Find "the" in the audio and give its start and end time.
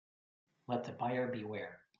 0.85-0.93